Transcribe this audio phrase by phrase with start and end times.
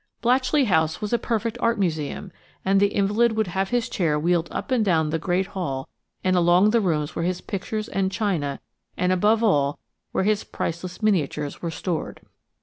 [0.23, 2.31] Blatchley House was a perfect art museum,
[2.65, 5.87] and the invalid would have his chair wheeled up and down the great hall
[6.23, 8.59] and along the rooms where his pictures and china
[8.97, 9.77] and, above all,
[10.11, 12.21] where his priceless miniatures were stored.